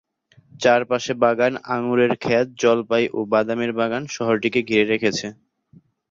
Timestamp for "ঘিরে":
4.69-4.85